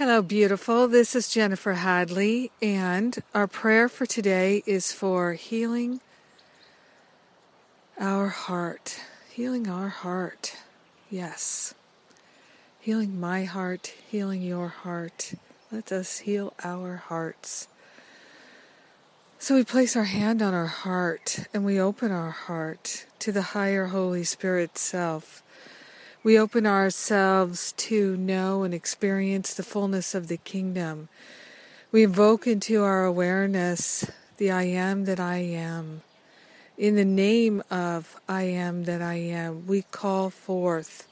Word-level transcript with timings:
Hello, 0.00 0.22
beautiful. 0.22 0.88
This 0.88 1.14
is 1.14 1.28
Jennifer 1.28 1.74
Hadley, 1.74 2.50
and 2.62 3.22
our 3.34 3.46
prayer 3.46 3.86
for 3.86 4.06
today 4.06 4.62
is 4.64 4.94
for 4.94 5.34
healing 5.34 6.00
our 7.98 8.28
heart. 8.28 8.98
Healing 9.30 9.68
our 9.68 9.90
heart. 9.90 10.56
Yes. 11.10 11.74
Healing 12.80 13.20
my 13.20 13.44
heart, 13.44 13.92
healing 14.10 14.40
your 14.40 14.68
heart. 14.68 15.34
Let 15.70 15.92
us 15.92 16.20
heal 16.20 16.54
our 16.64 16.96
hearts. 16.96 17.68
So 19.38 19.54
we 19.54 19.64
place 19.64 19.96
our 19.96 20.04
hand 20.04 20.40
on 20.40 20.54
our 20.54 20.64
heart 20.64 21.40
and 21.52 21.62
we 21.62 21.78
open 21.78 22.10
our 22.10 22.30
heart 22.30 23.04
to 23.18 23.32
the 23.32 23.52
higher 23.52 23.88
Holy 23.88 24.24
Spirit 24.24 24.78
self 24.78 25.42
we 26.22 26.38
open 26.38 26.66
ourselves 26.66 27.72
to 27.72 28.16
know 28.16 28.62
and 28.62 28.74
experience 28.74 29.54
the 29.54 29.62
fullness 29.62 30.14
of 30.14 30.28
the 30.28 30.36
kingdom. 30.36 31.08
We 31.90 32.02
invoke 32.02 32.46
into 32.46 32.82
our 32.82 33.04
awareness 33.04 34.10
the 34.36 34.50
I 34.50 34.64
am 34.64 35.06
that 35.06 35.18
I 35.18 35.38
am. 35.38 36.02
In 36.76 36.96
the 36.96 37.04
name 37.04 37.62
of 37.70 38.20
I 38.28 38.42
am 38.42 38.84
that 38.84 39.02
I 39.02 39.14
am, 39.14 39.66
we 39.66 39.82
call 39.82 40.30
forth 40.30 41.06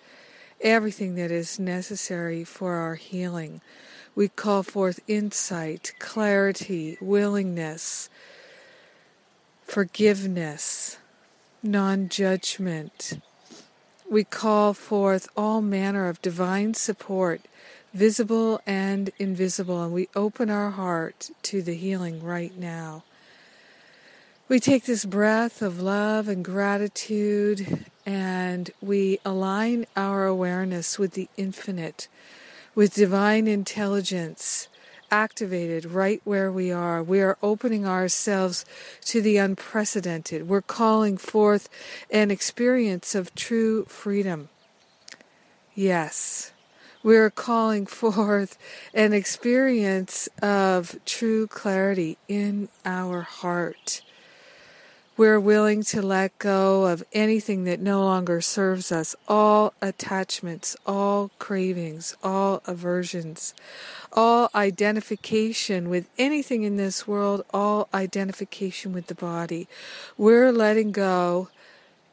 everything 0.60 1.14
that 1.16 1.30
is 1.30 1.58
necessary 1.58 2.44
for 2.44 2.74
our 2.74 2.94
healing. 2.94 3.60
We 4.14 4.28
call 4.28 4.62
forth 4.62 5.00
insight, 5.06 5.92
clarity, 5.98 6.98
willingness, 7.00 8.10
forgiveness, 9.64 10.98
non 11.62 12.08
judgment, 12.08 13.20
we 14.10 14.24
call 14.24 14.72
forth 14.72 15.28
all 15.36 15.60
manner 15.60 16.08
of 16.08 16.22
divine 16.22 16.74
support, 16.74 17.42
visible 17.92 18.60
and 18.66 19.10
invisible, 19.18 19.82
and 19.82 19.92
we 19.92 20.08
open 20.16 20.50
our 20.50 20.70
heart 20.70 21.30
to 21.42 21.62
the 21.62 21.74
healing 21.74 22.22
right 22.22 22.56
now. 22.56 23.04
We 24.48 24.60
take 24.60 24.86
this 24.86 25.04
breath 25.04 25.60
of 25.60 25.80
love 25.80 26.26
and 26.26 26.42
gratitude 26.42 27.84
and 28.06 28.70
we 28.80 29.18
align 29.22 29.86
our 29.94 30.24
awareness 30.24 30.98
with 30.98 31.12
the 31.12 31.28
infinite, 31.36 32.08
with 32.74 32.94
divine 32.94 33.46
intelligence 33.46 34.68
activated 35.10 35.86
right 35.86 36.20
where 36.24 36.50
we 36.50 36.70
are. 36.70 37.02
We 37.02 37.20
are 37.20 37.38
opening 37.42 37.86
ourselves 37.86 38.64
to 39.06 39.20
the 39.20 39.36
unprecedented. 39.36 40.48
We're 40.48 40.62
calling 40.62 41.16
forth 41.16 41.68
an 42.10 42.30
experience 42.30 43.14
of 43.14 43.34
true 43.34 43.84
freedom. 43.84 44.48
Yes, 45.74 46.52
we're 47.02 47.30
calling 47.30 47.86
forth 48.02 48.58
an 48.92 49.12
experience 49.12 50.28
of 50.42 50.98
true 51.04 51.46
clarity 51.46 52.18
in 52.28 52.68
our 52.84 53.22
heart. 53.22 54.02
We're 55.18 55.40
willing 55.40 55.82
to 55.82 56.00
let 56.00 56.38
go 56.38 56.86
of 56.86 57.02
anything 57.12 57.64
that 57.64 57.80
no 57.80 58.04
longer 58.04 58.40
serves 58.40 58.92
us, 58.92 59.16
all 59.26 59.74
attachments, 59.82 60.76
all 60.86 61.32
cravings, 61.40 62.14
all 62.22 62.62
aversions, 62.68 63.52
all 64.12 64.48
identification 64.54 65.88
with 65.88 66.08
anything 66.18 66.62
in 66.62 66.76
this 66.76 67.08
world, 67.08 67.44
all 67.52 67.88
identification 67.92 68.92
with 68.92 69.08
the 69.08 69.16
body. 69.16 69.66
We're 70.16 70.52
letting 70.52 70.92
go 70.92 71.48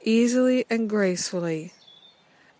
easily 0.03 0.65
and 0.67 0.89
gracefully 0.89 1.73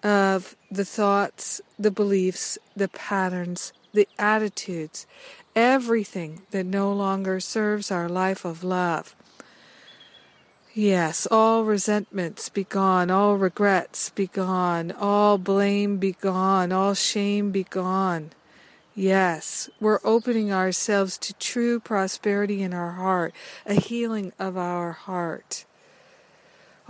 of 0.04 0.56
the 0.70 0.86
thoughts, 0.86 1.60
the 1.80 1.90
beliefs, 1.90 2.60
the 2.76 2.90
patterns, 2.90 3.74
the 3.96 4.08
attitudes, 4.20 5.08
everything 5.56 6.44
that 6.52 6.68
no 6.68 6.94
longer 6.94 7.40
serves 7.40 7.90
our 7.90 8.08
life 8.08 8.46
of 8.46 8.64
love. 8.64 9.16
Yes, 10.78 11.26
all 11.32 11.64
resentments 11.64 12.50
be 12.50 12.66
gone, 12.66 13.10
all 13.10 13.38
regrets 13.38 14.10
be 14.10 14.28
gone, 14.28 14.92
all 14.92 15.38
blame 15.38 16.00
be 16.00 16.12
gone, 16.12 16.74
all 16.74 16.94
shame 16.94 17.52
be 17.52 17.64
gone. 17.64 18.32
Yes, 18.94 19.70
we're 19.80 20.02
opening 20.04 20.52
ourselves 20.52 21.18
to 21.20 21.34
true 21.36 21.80
prosperity 21.80 22.62
in 22.62 22.74
our 22.74 22.92
heart, 22.92 23.34
a 23.66 23.76
healing 23.76 24.34
of 24.38 24.58
our 24.58 24.92
heart. 24.92 25.64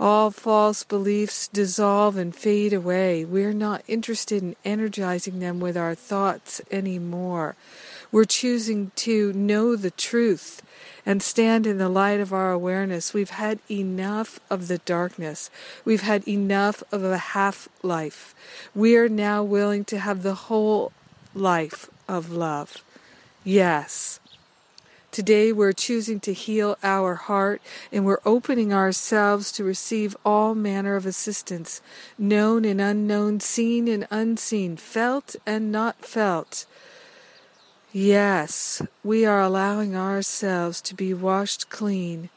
All 0.00 0.32
false 0.32 0.82
beliefs 0.82 1.46
dissolve 1.46 2.16
and 2.16 2.34
fade 2.34 2.72
away. 2.72 3.24
We're 3.24 3.54
not 3.54 3.84
interested 3.86 4.42
in 4.42 4.56
energizing 4.64 5.38
them 5.38 5.60
with 5.60 5.76
our 5.76 5.94
thoughts 5.94 6.60
anymore. 6.72 7.54
We're 8.16 8.24
choosing 8.24 8.92
to 8.96 9.34
know 9.34 9.76
the 9.76 9.90
truth 9.90 10.62
and 11.04 11.22
stand 11.22 11.66
in 11.66 11.76
the 11.76 11.90
light 11.90 12.18
of 12.18 12.32
our 12.32 12.50
awareness. 12.50 13.12
We've 13.12 13.28
had 13.28 13.58
enough 13.70 14.40
of 14.48 14.68
the 14.68 14.78
darkness. 14.78 15.50
We've 15.84 16.00
had 16.00 16.26
enough 16.26 16.82
of 16.90 17.04
a 17.04 17.18
half 17.18 17.68
life. 17.82 18.34
We 18.74 18.96
are 18.96 19.10
now 19.10 19.42
willing 19.42 19.84
to 19.92 19.98
have 19.98 20.22
the 20.22 20.34
whole 20.48 20.92
life 21.34 21.90
of 22.08 22.32
love. 22.32 22.82
Yes. 23.44 24.18
Today 25.12 25.52
we're 25.52 25.74
choosing 25.74 26.18
to 26.20 26.32
heal 26.32 26.78
our 26.82 27.16
heart 27.16 27.60
and 27.92 28.06
we're 28.06 28.20
opening 28.24 28.72
ourselves 28.72 29.52
to 29.52 29.62
receive 29.62 30.16
all 30.24 30.54
manner 30.54 30.96
of 30.96 31.04
assistance, 31.04 31.82
known 32.16 32.64
and 32.64 32.80
unknown, 32.80 33.40
seen 33.40 33.86
and 33.86 34.08
unseen, 34.10 34.78
felt 34.78 35.36
and 35.44 35.70
not 35.70 35.96
felt. 35.96 36.64
Yes, 37.98 38.82
we 39.02 39.24
are 39.24 39.40
allowing 39.40 39.96
ourselves 39.96 40.82
to 40.82 40.94
be 40.94 41.14
washed 41.14 41.70
clean 41.70 42.28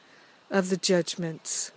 of 0.50 0.70
the 0.70 0.78
judgments 0.78 1.74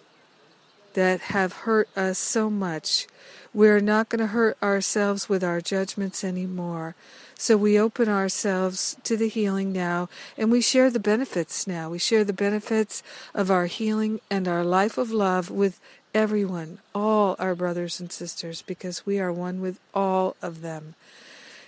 that 0.94 1.18
have 1.34 1.64
hurt 1.66 1.88
us 1.96 2.16
so 2.16 2.48
much. 2.48 3.08
We're 3.52 3.80
not 3.80 4.08
going 4.08 4.20
to 4.20 4.28
hurt 4.28 4.56
ourselves 4.62 5.28
with 5.28 5.42
our 5.42 5.60
judgments 5.60 6.22
anymore. 6.22 6.94
So 7.36 7.56
we 7.56 7.76
open 7.76 8.08
ourselves 8.08 8.96
to 9.02 9.16
the 9.16 9.28
healing 9.28 9.72
now 9.72 10.08
and 10.38 10.52
we 10.52 10.60
share 10.60 10.88
the 10.88 11.00
benefits 11.00 11.66
now. 11.66 11.90
We 11.90 11.98
share 11.98 12.22
the 12.22 12.32
benefits 12.32 13.02
of 13.34 13.50
our 13.50 13.66
healing 13.66 14.20
and 14.30 14.46
our 14.46 14.62
life 14.62 14.96
of 14.96 15.10
love 15.10 15.50
with 15.50 15.80
everyone, 16.14 16.78
all 16.94 17.34
our 17.40 17.56
brothers 17.56 17.98
and 17.98 18.12
sisters, 18.12 18.62
because 18.62 19.04
we 19.04 19.18
are 19.18 19.32
one 19.32 19.60
with 19.60 19.80
all 19.92 20.36
of 20.40 20.60
them 20.60 20.94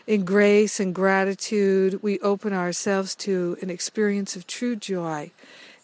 in 0.06 0.24
grace 0.24 0.80
and 0.80 0.94
gratitude, 0.94 2.02
we 2.02 2.18
open 2.20 2.52
ourselves 2.52 3.14
to 3.16 3.56
an 3.62 3.70
experience 3.70 4.36
of 4.36 4.46
true 4.46 4.76
joy. 4.76 5.30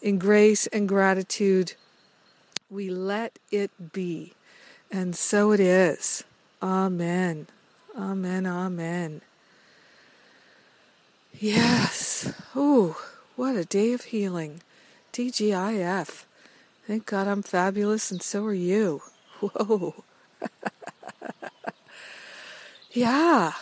In 0.01 0.19
grace 0.19 0.67
and 0.67 0.87
gratitude, 0.87 1.73
we 2.69 2.89
let 2.89 3.39
it 3.51 3.71
be. 3.93 4.33
And 4.91 5.15
so 5.15 5.51
it 5.51 5.59
is. 5.59 6.23
Amen. 6.61 7.47
Amen. 7.97 8.45
Amen. 8.45 9.21
Yes. 11.33 12.31
Ooh, 12.55 12.95
what 13.35 13.55
a 13.55 13.65
day 13.65 13.93
of 13.93 14.05
healing. 14.05 14.61
TGIF. 15.13 16.23
Thank 16.87 17.05
God 17.05 17.27
I'm 17.27 17.41
fabulous 17.41 18.11
and 18.11 18.21
so 18.21 18.45
are 18.45 18.53
you. 18.53 19.01
Whoa. 19.39 20.03
yeah. 22.91 23.53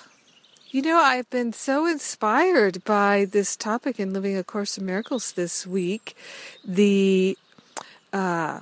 You 0.71 0.83
know, 0.83 0.99
I've 0.99 1.27
been 1.31 1.51
so 1.51 1.87
inspired 1.87 2.83
by 2.83 3.25
this 3.25 3.55
topic 3.55 3.99
in 3.99 4.13
Living 4.13 4.37
A 4.37 4.43
Course 4.43 4.77
in 4.77 4.85
Miracles 4.85 5.31
this 5.31 5.65
week 5.65 6.15
the 6.63 7.35
uh, 8.13 8.59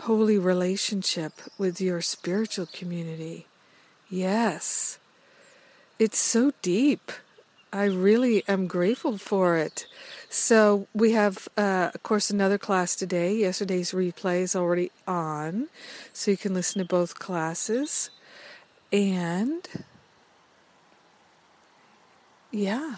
holy 0.00 0.38
relationship 0.38 1.34
with 1.58 1.78
your 1.78 2.00
spiritual 2.00 2.64
community. 2.64 3.48
Yes, 4.08 4.98
it's 5.98 6.18
so 6.18 6.54
deep. 6.62 7.12
I 7.70 7.84
really 7.84 8.44
am 8.48 8.68
grateful 8.68 9.18
for 9.18 9.58
it. 9.58 9.86
So 10.30 10.86
we 10.94 11.12
have, 11.12 11.48
uh, 11.58 11.90
of 11.94 12.02
course, 12.02 12.30
another 12.30 12.56
class 12.56 12.96
today. 12.96 13.34
Yesterday's 13.34 13.92
replay 13.92 14.40
is 14.40 14.56
already 14.56 14.90
on, 15.06 15.68
so 16.14 16.30
you 16.30 16.38
can 16.38 16.54
listen 16.54 16.80
to 16.80 16.88
both 16.88 17.18
classes. 17.18 18.08
And 18.92 19.66
Yeah. 22.52 22.96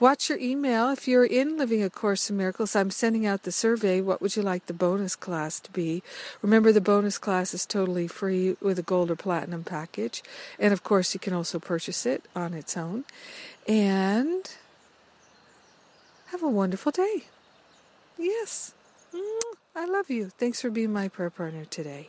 Watch 0.00 0.28
your 0.28 0.38
email. 0.38 0.90
If 0.90 1.06
you're 1.08 1.24
in 1.24 1.56
Living 1.56 1.82
A 1.82 1.90
Course 1.90 2.28
in 2.28 2.36
Miracles, 2.36 2.74
I'm 2.76 2.90
sending 2.90 3.26
out 3.26 3.44
the 3.44 3.52
survey. 3.52 4.00
What 4.00 4.20
would 4.20 4.36
you 4.36 4.42
like 4.42 4.66
the 4.66 4.74
bonus 4.74 5.14
class 5.16 5.60
to 5.60 5.72
be? 5.72 6.02
Remember, 6.42 6.72
the 6.72 6.80
bonus 6.80 7.16
class 7.16 7.54
is 7.54 7.64
totally 7.64 8.08
free 8.08 8.56
with 8.60 8.78
a 8.78 8.82
gold 8.82 9.10
or 9.10 9.16
platinum 9.16 9.64
package. 9.64 10.22
And 10.58 10.72
of 10.72 10.82
course, 10.82 11.14
you 11.14 11.20
can 11.20 11.32
also 11.32 11.60
purchase 11.60 12.06
it 12.06 12.24
on 12.34 12.54
its 12.54 12.76
own. 12.76 13.04
And 13.68 14.50
have 16.26 16.42
a 16.42 16.48
wonderful 16.48 16.92
day. 16.92 17.24
Yes. 18.18 18.74
Mm-hmm. 19.14 19.54
I 19.76 19.86
love 19.86 20.10
you. 20.10 20.30
Thanks 20.30 20.60
for 20.60 20.70
being 20.70 20.92
my 20.92 21.08
prayer 21.08 21.30
partner 21.30 21.64
today. 21.64 22.08